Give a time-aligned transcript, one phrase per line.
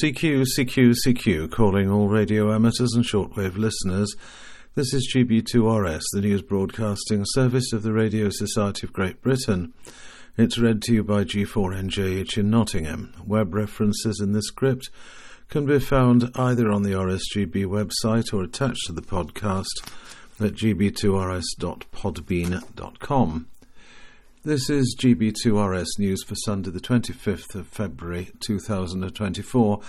[0.00, 4.16] CQ, CQ, CQ, calling all radio amateurs and shortwave listeners.
[4.74, 9.74] This is GB2RS, the news broadcasting service of the Radio Society of Great Britain.
[10.38, 13.12] It's read to you by G4NJH in Nottingham.
[13.26, 14.88] Web references in this script
[15.50, 19.86] can be found either on the RSGB website or attached to the podcast
[20.40, 23.51] at gb2rs.podbean.com.
[24.44, 29.80] This is GB2RS News for Sunday, the 25th of February 2024.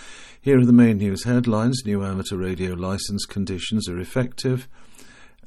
[0.41, 1.81] Here are the main news headlines.
[1.87, 4.67] New amateur radio license conditions are effective.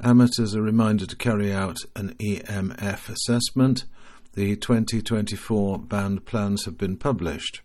[0.03, 3.85] Amateurs are reminded to carry out an EMF assessment.
[4.33, 7.61] The 2024 band plans have been published.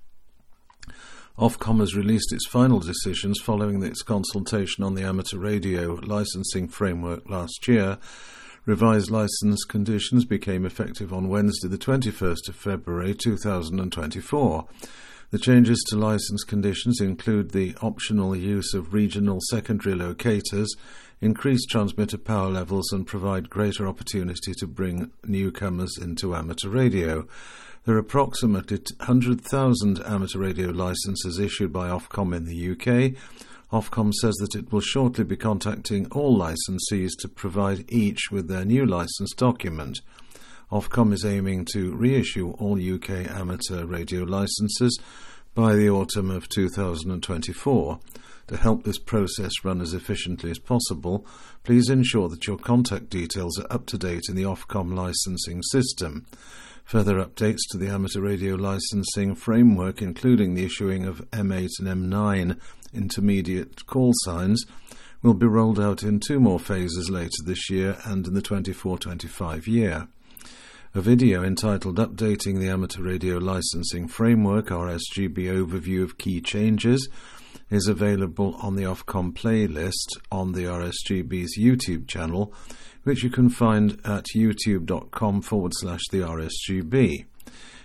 [1.39, 7.27] Ofcom has released its final decisions following its consultation on the amateur radio licensing framework
[7.27, 7.97] last year
[8.65, 14.67] Revised license conditions became effective on Wednesday, the 21st of February 2024.
[15.31, 20.75] The changes to license conditions include the optional use of regional secondary locators,
[21.21, 27.27] increased transmitter power levels, and provide greater opportunity to bring newcomers into amateur radio.
[27.85, 33.19] There are approximately 100,000 amateur radio licenses issued by Ofcom in the UK,
[33.71, 38.65] Ofcom says that it will shortly be contacting all licensees to provide each with their
[38.65, 40.01] new license document.
[40.71, 44.99] Ofcom is aiming to reissue all UK amateur radio licenses
[45.55, 47.99] by the autumn of 2024.
[48.47, 51.25] To help this process run as efficiently as possible,
[51.63, 56.25] please ensure that your contact details are up to date in the Ofcom licensing system.
[56.83, 62.59] Further updates to the amateur radio licensing framework, including the issuing of M8 and M9
[62.93, 64.65] intermediate call signs
[65.21, 68.97] will be rolled out in two more phases later this year and in the 24
[68.97, 70.07] 25 year.
[70.93, 77.07] A video entitled Updating the Amateur Radio Licensing Framework RSGB Overview of Key Changes
[77.69, 82.53] is available on the Ofcom playlist on the RSGB's YouTube channel,
[83.03, 87.25] which you can find at youtube.com forward slash the RSGB.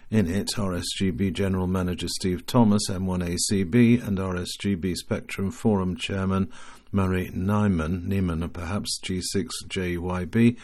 [0.08, 6.48] In it, RSGB General Manager Steve Thomas, M1ACB, and RSGB Spectrum Forum Chairman
[6.92, 10.56] Murray Nyman, Nieman perhaps, G6JYB,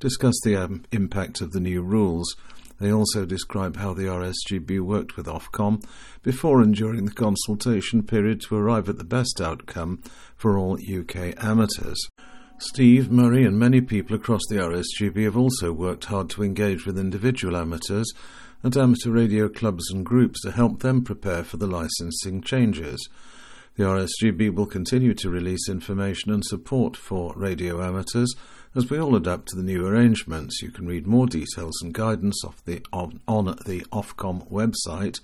[0.00, 2.36] discuss the um, impact of the new rules.
[2.78, 5.82] They also describe how the RSGB worked with Ofcom
[6.22, 10.02] before and during the consultation period to arrive at the best outcome
[10.36, 11.98] for all UK amateurs.
[12.58, 16.98] Steve, Murray, and many people across the RSGB have also worked hard to engage with
[16.98, 18.12] individual amateurs
[18.62, 23.08] and amateur radio clubs and groups to help them prepare for the licensing changes.
[23.76, 28.34] The RSGB will continue to release information and support for radio amateurs
[28.74, 30.60] as we all adapt to the new arrangements.
[30.60, 35.20] You can read more details and guidance the, on, on the Ofcom website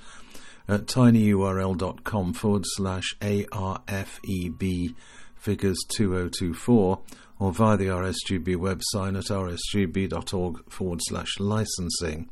[0.68, 4.94] at tinyurl.com forward slash ARFEB
[5.34, 7.00] figures 2024
[7.38, 12.30] or via the RSGB website at rsgb.org forward slash licensing.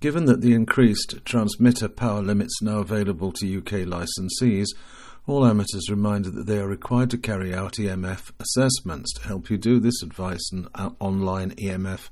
[0.00, 4.68] Given that the increased transmitter power limits now available to UK licensees,
[5.26, 9.12] all amateurs reminded that they are required to carry out EMF assessments.
[9.14, 12.10] To help you do this, advice and uh, online EMF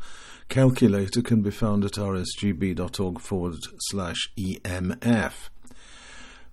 [0.48, 5.32] calculator can be found at rsgb.org forward slash EMF.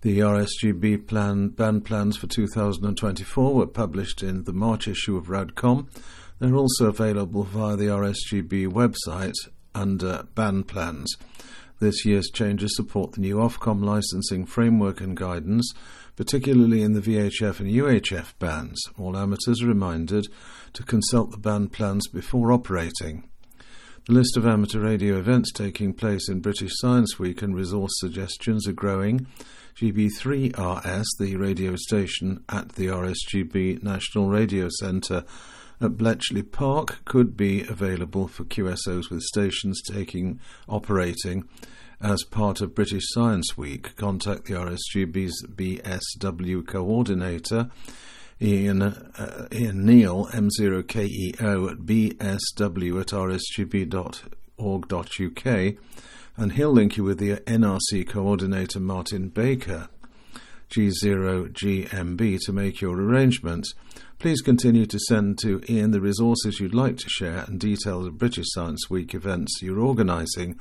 [0.01, 5.87] The RSGB plan, band plans for 2024 were published in the March issue of RADCOM.
[6.37, 9.33] They're also available via the RSGB website
[9.75, 11.15] under band plans.
[11.79, 15.73] This year's changes support the new Ofcom licensing framework and guidance,
[16.15, 18.81] particularly in the VHF and UHF bands.
[18.97, 20.27] All amateurs are reminded
[20.73, 23.27] to consult the band plans before operating.
[24.05, 28.67] The list of amateur radio events taking place in British Science Week and resource suggestions
[28.67, 29.27] are growing.
[29.75, 35.23] GB3RS, the radio station at the RSGB National Radio Centre,
[35.83, 41.43] at Bletchley Park could be available for QSOs with stations taking operating
[41.99, 43.95] as part of British Science Week.
[43.95, 47.69] Contact the RSGB's BSW coordinator.
[48.41, 54.25] Ian, uh, Ian Neal, M0KEO at bsw at rsgb.org.uk,
[56.35, 59.87] and he'll link you with the NRC coordinator Martin Baker,
[60.75, 63.73] G0GMB, to make your arrangements.
[64.17, 68.17] Please continue to send to Ian the resources you'd like to share and details of
[68.17, 70.59] British Science Week events you're organising,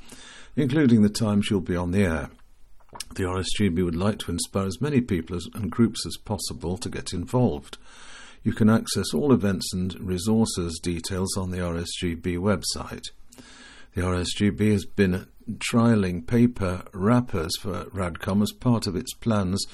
[0.55, 2.31] including the times you'll be on the air.
[3.14, 6.91] The RSGB would like to inspire as many people as, and groups as possible to
[6.91, 7.79] get involved.
[8.43, 13.11] You can access all events and resources details on the RSGB website.
[13.94, 15.26] The RSGB has been
[15.59, 19.64] trialling paper wrappers for Radcom as part of its plans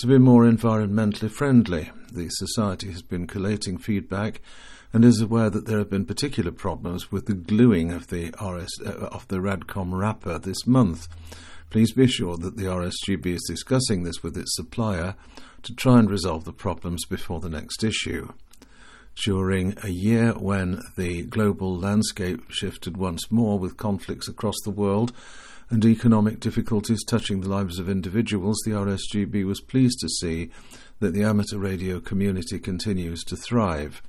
[0.00, 1.90] to be more environmentally friendly.
[2.10, 4.40] The Society has been collating feedback
[4.94, 8.80] and is aware that there have been particular problems with the gluing of the RS
[8.80, 11.06] uh, of the Radcom wrapper this month.
[11.68, 15.16] Please be assured that the RSGB is discussing this with its supplier
[15.64, 18.32] to try and resolve the problems before the next issue.
[19.22, 25.12] During a year when the global landscape shifted once more with conflicts across the world
[25.70, 30.50] and economic difficulties touching the lives of individuals, the RSGB was pleased to see
[30.98, 34.02] that the amateur radio community continues to thrive.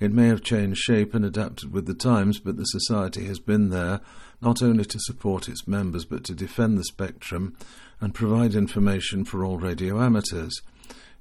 [0.00, 3.68] It may have changed shape and adapted with the times, but the Society has been
[3.68, 4.00] there
[4.40, 7.56] not only to support its members but to defend the spectrum
[8.00, 10.60] and provide information for all radio amateurs.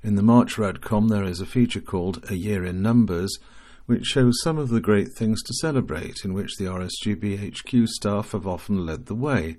[0.02, 3.38] In the March Radcom, there is a feature called A Year in Numbers,
[3.86, 8.32] which shows some of the great things to celebrate, in which the RSGB HQ staff
[8.32, 9.58] have often led the way.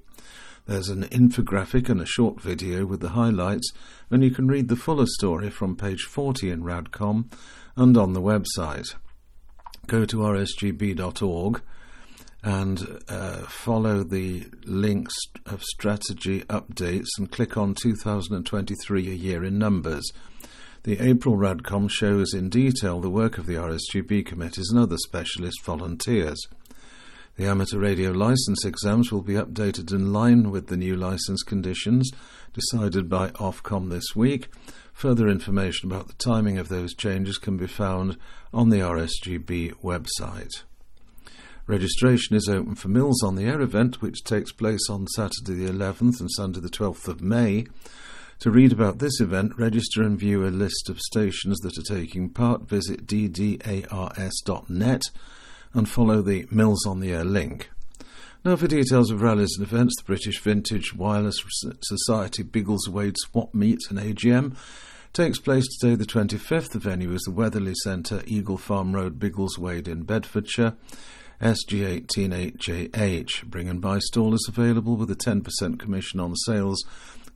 [0.67, 3.73] There's an infographic and a short video with the highlights,
[4.11, 7.33] and you can read the fuller story from page 40 in Radcom
[7.77, 8.95] and on the website.
[9.89, 11.63] Go to rsgb.org
[12.45, 15.15] and uh, follow the links
[15.47, 20.11] of strategy updates and click on 2023 a year in numbers.
[20.85, 25.63] The April Radcom shows in detail the work of the RSGB committees and other specialist
[25.63, 26.45] volunteers.
[27.37, 32.11] The amateur radio license exams will be updated in line with the new license conditions
[32.53, 34.49] decided by Ofcom this week.
[34.93, 38.17] Further information about the timing of those changes can be found
[38.53, 40.65] on the RSGB website.
[41.69, 45.71] Registration is open for Mills on the Air event, which takes place on Saturday the
[45.71, 47.67] 11th and Sunday the 12th of May.
[48.41, 52.29] To read about this event, register and view a list of stations that are taking
[52.29, 52.69] part.
[52.69, 55.03] Visit ddars.net
[55.75, 57.71] and follow the Mills on the Air link.
[58.45, 61.37] Now, for details of rallies and events, the British Vintage Wireless
[61.83, 64.57] Society Biggleswade Swap Meet and AGM
[65.13, 66.71] takes place today, the 25th.
[66.71, 70.75] The venue is the Weatherley Centre, Eagle Farm Road, Biggleswade in Bedfordshire.
[71.41, 73.45] SG188JH.
[73.45, 76.85] Bring and buy stall is available with a 10% commission on sales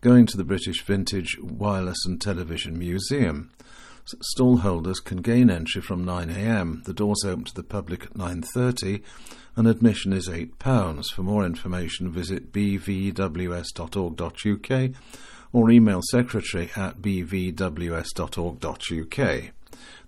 [0.01, 3.51] going to the British Vintage Wireless and Television Museum.
[4.37, 6.85] Stallholders can gain entry from 9am.
[6.85, 9.03] The doors open to the public at 9.30
[9.57, 11.07] and admission is £8.
[11.07, 12.91] For more information visit bvws.org.uk
[15.53, 17.53] or email secretary at bvws.org.uk.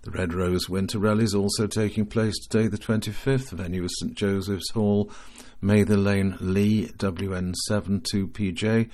[0.01, 3.49] The Red Rose Winter Rally is also taking place today, the 25th.
[3.49, 5.11] Venue is St Joseph's Hall,
[5.59, 8.89] Mather Lane, Leigh, WN72PJ.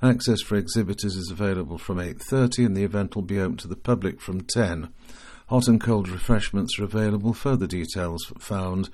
[0.00, 3.76] Access for exhibitors is available from 8.30 and the event will be open to the
[3.76, 4.90] public from 10.
[5.48, 7.32] Hot and cold refreshments are available.
[7.32, 8.90] Further details found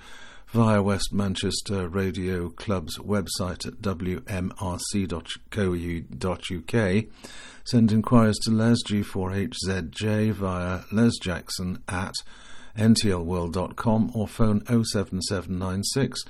[0.48, 4.54] via West Manchester Radio Club's website at wmrc.co.uk
[7.64, 12.12] Send inquiries to Les G4HZJ via lesjackson at
[12.76, 16.24] ntlworld.com or phone 07796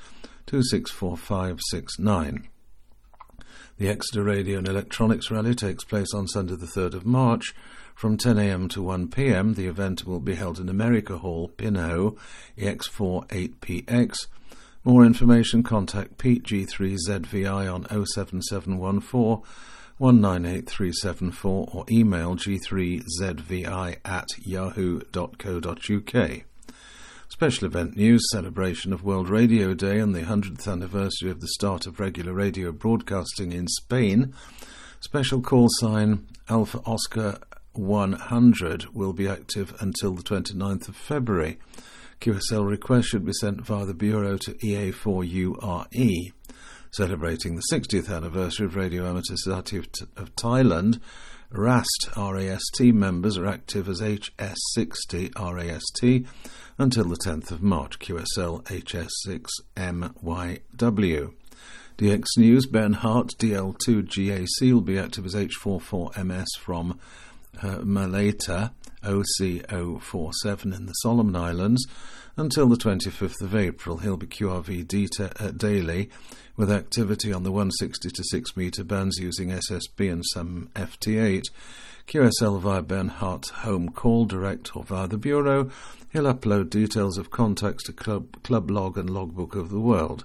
[0.46, 2.48] 264569.
[3.76, 7.56] The Exeter Radio and Electronics Rally takes place on Sunday the 3rd of March
[7.92, 9.56] from 10am to 1pm.
[9.56, 12.16] The event will be held in America Hall, Pinhoe,
[12.56, 14.28] EX48PX.
[14.84, 19.42] More information contact Pete G3ZVI on 07714
[19.98, 26.44] 198374 or email g3zvi at yahoo.co.uk.
[27.34, 31.84] Special event news celebration of World Radio Day and the 100th anniversary of the start
[31.84, 34.32] of regular radio broadcasting in Spain.
[35.00, 37.40] Special call sign Alpha Oscar
[37.72, 41.58] 100 will be active until the 29th of February.
[42.20, 46.32] QSL requests should be sent via the Bureau to EA4URE
[46.92, 51.00] celebrating the 60th anniversary of Radio Amateur Society of, T- of Thailand.
[51.50, 56.26] RAST RAST members are active as HS60 RAST
[56.78, 61.34] until the 10th of March, QSL HS6MYW.
[61.96, 66.98] DX News, Bernhardt DL2 GAC will be active as H44MS from
[67.62, 68.72] uh, Malaita
[69.04, 71.86] OC047 in the Solomon Islands
[72.36, 73.98] until the 25th of April.
[73.98, 76.10] He'll be QRV data, uh, daily
[76.56, 81.44] with activity on the 160 to 6 metre bands using SSB and some FT8.
[82.06, 85.70] QSL via Bernhardt Home Call Direct or via the Bureau.
[86.12, 90.24] He'll upload details of contacts to Club, club Log and Logbook of the World.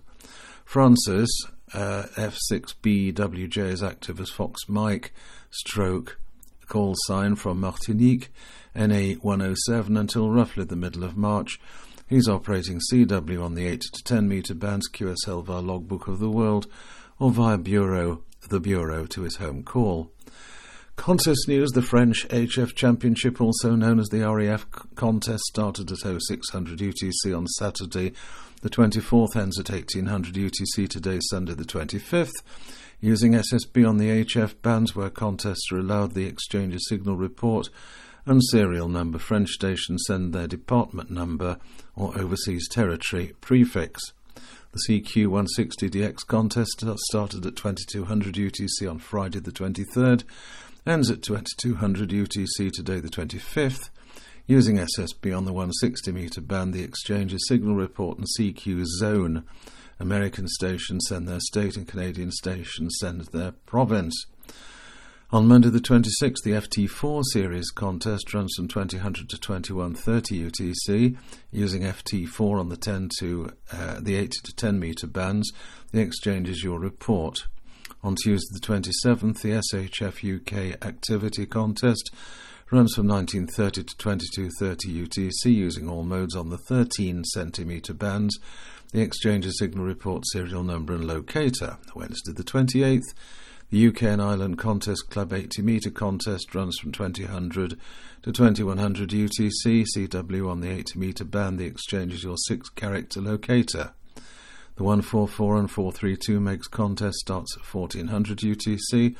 [0.65, 1.29] Francis,
[1.73, 5.13] uh, F6BWJ is active as Fox Mike,
[5.49, 6.19] stroke,
[6.67, 8.29] call sign from Martinique,
[8.75, 11.59] NA 107 until roughly the middle of March.
[12.09, 16.31] He's operating CW on the 8 to 10 metre bands QSL via Logbook of the
[16.31, 16.65] World
[17.19, 20.11] or via bureau the bureau to his home call.
[20.95, 26.79] Contest news The French HF Championship, also known as the REF contest, started at 0600
[26.79, 28.13] UTC on Saturday.
[28.63, 32.41] The 24th ends at 1800 UTC today, Sunday the 25th.
[32.99, 37.69] Using SSB on the HF bands where contests are allowed, the exchange signal report
[38.25, 39.19] and serial number.
[39.19, 41.57] French stations send their department number
[41.95, 44.01] or overseas territory prefix.
[44.71, 50.23] The CQ160DX contest started at 2200 UTC on Friday the 23rd,
[50.85, 53.89] ends at 2200 UTC today the 25th.
[54.45, 59.43] Using SSB on the 160 metre band, the exchange's signal report and CQ zone.
[59.99, 64.25] American stations send their state and Canadian stations send their province.
[65.31, 71.17] On Monday the 26th, the FT4 series contest runs from 2000 to 2130 UTC
[71.51, 75.51] using FT4 on the 10 to uh, the 8 to 10 meter bands.
[75.91, 77.45] The exchange is your report.
[78.01, 82.09] On Tuesday the 27th, the SHF UK activity contest
[82.71, 88.39] runs from 1930 to 2230 UTC using all modes on the 13 centimeter bands.
[88.93, 91.77] The exchange is signal report serial number and locator.
[91.93, 93.13] Wednesday the 28th,
[93.71, 97.77] the UK and Ireland Contest Club 80 metre contest runs from 2000
[98.23, 99.85] to 2100 UTC.
[99.95, 101.59] CW on the 80 metre band.
[101.59, 103.93] The exchange is your six character locator.
[104.75, 109.15] The 144 and 432 megs contest starts at 1400 UTC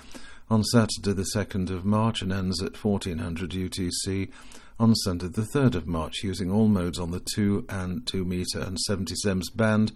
[0.49, 4.31] on Saturday the 2nd of March and ends at 1400 UTC
[4.79, 8.61] on Sunday the 3rd of March using all modes on the 2 and 2 metre
[8.61, 9.91] and 70 SEMS band.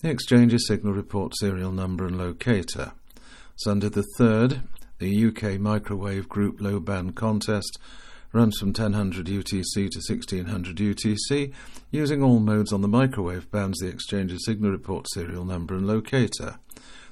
[0.00, 2.92] The exchange is signal report serial number and locator.
[3.56, 4.62] Sunday the 3rd,
[4.98, 7.78] the UK Microwave Group Low Band Contest
[8.32, 11.52] runs from 1000 UTC to 1600 UTC
[11.90, 16.58] using all modes on the microwave bands the exchange signal report serial number and locator.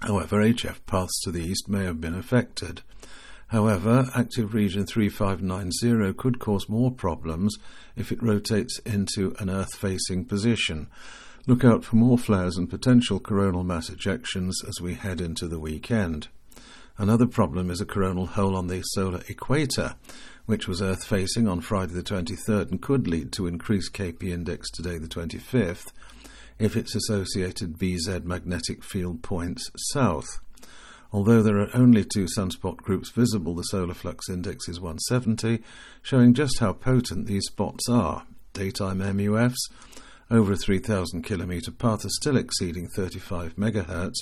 [0.00, 2.82] However, HF paths to the east may have been affected.
[3.52, 7.58] However, active region 3590 could cause more problems
[7.94, 10.88] if it rotates into an Earth facing position.
[11.46, 15.60] Look out for more flares and potential coronal mass ejections as we head into the
[15.60, 16.28] weekend.
[16.96, 19.96] Another problem is a coronal hole on the solar equator,
[20.46, 24.70] which was Earth facing on Friday the 23rd and could lead to increased KP index
[24.70, 25.92] today the 25th
[26.58, 30.40] if its associated Bz magnetic field points south.
[31.12, 35.62] Although there are only two sunspot groups visible, the solar flux index is 170,
[36.00, 38.24] showing just how potent these spots are.
[38.54, 39.58] Daytime MUFs
[40.30, 44.14] over a 3000 kilometre path are still exceeding 35 MHz,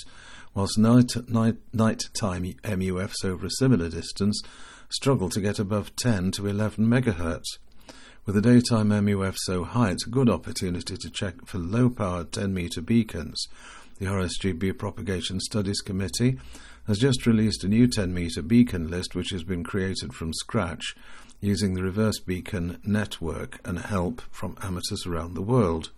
[0.53, 4.41] whilst night, night, nighttime MUFs over a similar distance
[4.89, 7.43] struggle to get above 10 to 11 MHz.
[8.25, 12.33] With the daytime MUF so high, it's a good opportunity to check for low powered
[12.33, 13.47] 10 metre beacons.
[13.99, 16.37] The RSGB Propagation Studies Committee
[16.91, 20.93] has just released a new 10 metre beacon list which has been created from scratch
[21.39, 25.89] using the reverse beacon network and help from amateurs around the world.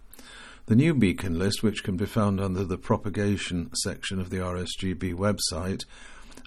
[0.67, 5.15] The new beacon list, which can be found under the propagation section of the RSGB
[5.15, 5.81] website,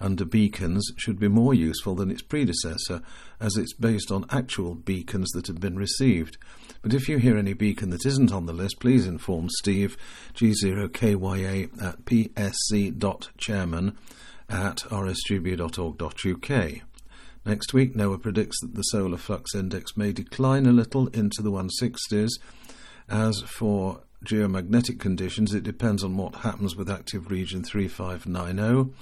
[0.01, 3.03] under beacons, should be more useful than its predecessor,
[3.41, 6.39] as it's based on actual beacons that have been received.
[6.83, 9.97] But if you hear any beacon that isn't on the list, please inform Steve,
[10.37, 13.97] G0KYA at psc.chairman
[14.49, 16.73] at rsgb.org.uk.
[17.45, 21.53] Next week, NOAA predicts that the solar flux index may decline a little into the
[21.53, 22.31] 160s.
[23.09, 28.93] As for geomagnetic conditions, it depends on what happens with active region 3590.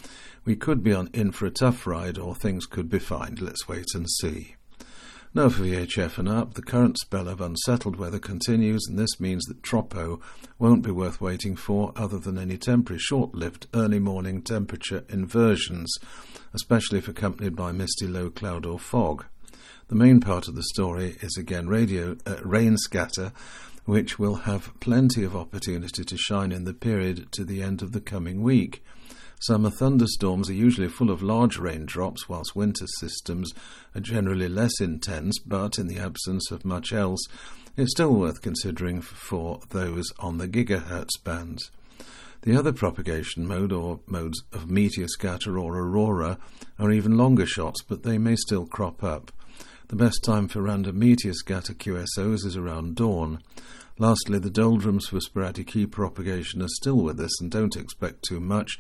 [0.45, 3.39] We could be on in for a tough ride, or things could be fine.
[3.41, 4.57] Let's wait and see.
[5.35, 9.45] Now for VHF and up, the current spell of unsettled weather continues, and this means
[9.47, 10.21] that Tropo
[10.61, 15.99] won't be worth waiting for other than any temporary short lived early morning temperature inversions
[16.55, 19.27] especially if accompanied by misty low cloud or fog.
[19.89, 23.33] The main part of the story is again radio uh, rain scatter,
[23.85, 27.93] which will have plenty of opportunity to shine in the period to the end of
[27.93, 28.83] the coming week.
[29.47, 33.53] Summer thunderstorms are usually full of large raindrops, whilst winter systems
[33.95, 37.21] are generally less intense, but in the absence of much else,
[37.77, 41.71] it's still worth considering for those on the gigahertz bands.
[42.41, 46.39] The other propagation mode or modes of meteor scatter or aurora
[46.79, 49.31] are even longer shots, but they may still crop up.
[49.89, 53.41] The best time for random meteor scatter QSOs is around dawn.
[53.97, 58.41] Lastly, the doldrums for sporadic heat propagation are still with us and don't expect too
[58.41, 58.77] much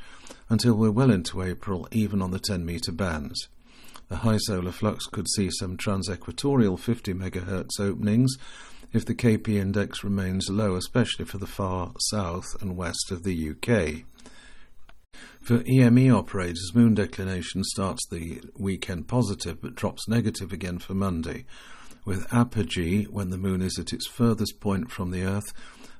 [0.48, 3.48] until we're well into April, even on the 10 metre bands.
[4.08, 8.36] The high solar flux could see some transequatorial 50 MHz openings,
[8.92, 13.50] if the KP index remains low, especially for the far south and west of the
[13.50, 14.04] UK.
[15.40, 21.44] For EME operators, moon declination starts the weekend positive but drops negative again for Monday,
[22.04, 25.52] with apogee when the moon is at its furthest point from the Earth,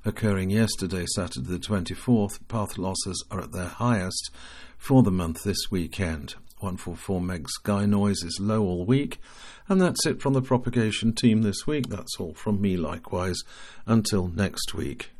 [0.03, 2.39] occurring yesterday, Saturday the 24th.
[2.47, 4.31] Path losses are at their highest
[4.77, 6.35] for the month this weekend.
[6.59, 9.19] 144 meg sky noise is low all week.
[9.67, 11.89] And that's it from the propagation team this week.
[11.89, 13.41] That's all from me, likewise.
[13.85, 15.14] Until next week.